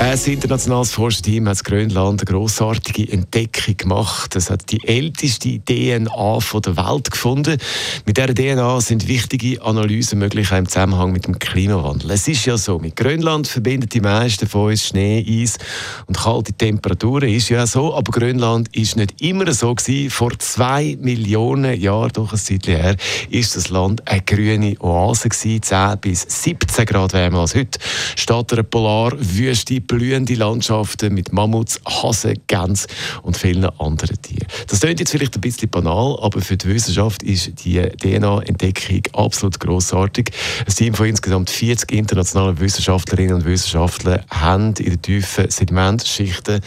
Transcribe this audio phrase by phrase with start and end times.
[0.00, 4.36] ein internationales Forscherteam hat in Grönland eine grossartige Entdeckung gemacht.
[4.36, 7.58] Es hat die älteste DNA der Welt gefunden.
[8.06, 12.12] Mit dieser DNA sind wichtige Analysen möglich im Zusammenhang mit dem Klimawandel.
[12.12, 15.58] Es ist ja so, mit Grönland verbindet die meisten von uns Schnee, Eis
[16.06, 17.28] und kalte Temperaturen.
[17.28, 20.10] Ist ja so, aber Grönland ist nicht immer so gewesen.
[20.10, 22.96] Vor zwei Millionen Jahren, doch ein Zeit her,
[23.30, 27.80] ist das Land eine grüne Oase gewesen, 10 bis 17 Grad wärmer als heute.
[28.16, 32.86] Statt einer Polarwüste blühende Landschaften mit Mammuts, Hasen, Gänse
[33.22, 34.46] und vielen anderen Tieren.
[34.68, 39.58] Das klingt jetzt vielleicht ein bisschen banal, aber für die Wissenschaft ist die DNA-Entdeckung absolut
[39.58, 40.30] großartig.
[40.66, 46.60] Ein Team von insgesamt 40 internationalen Wissenschaftlerinnen und Wissenschaftlern haben in den tiefen Sedimentschichten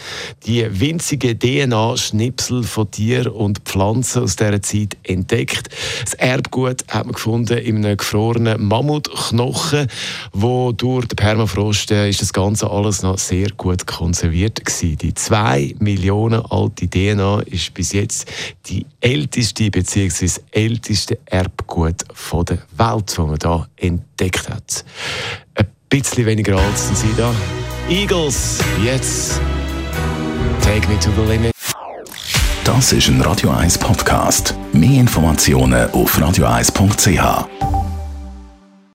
[0.44, 5.68] die winzigen DNA-Schnipsel von Tieren und Pflanzen aus dieser Zeit entdeckt.
[6.04, 9.86] Das Erbgut hat man gefunden in einem gefrorenen Mammutknochen,
[10.32, 14.96] wo durch den Permafrost äh, ist das Ganze alles noch sehr gut konserviert gewesen.
[14.98, 18.30] Die zwei Millionen alte DNA ist bis jetzt
[18.66, 20.28] die älteste bzw.
[20.50, 24.84] älteste Erbgut von der Welt, das man da entdeckt hat.
[25.54, 27.34] Ein bisschen weniger alt sind sie da.
[27.88, 29.40] Eagles, jetzt
[30.62, 31.52] Take Me to the Limit.
[32.64, 34.54] Das ist ein Radio 1 Podcast.
[34.72, 37.81] Mehr Informationen auf radio1.ch.